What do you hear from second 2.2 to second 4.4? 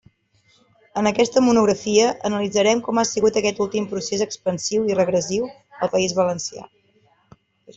analitzarem com ha sigut aquest últim procés